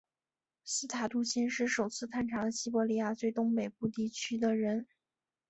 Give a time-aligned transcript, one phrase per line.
[0.63, 4.87] 斯塔杜欣是首次探查了西伯利亚最东北部地区的人。